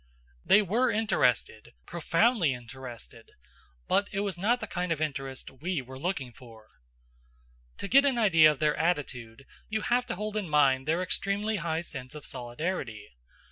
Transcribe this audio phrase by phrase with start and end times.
[0.43, 3.33] They were interested, profoundly interested,
[3.87, 6.69] but it was not the kind of interest we were looking for.
[7.77, 11.57] To get an idea of their attitude you have to hold in mind their extremely
[11.57, 13.09] high sense of solidarity.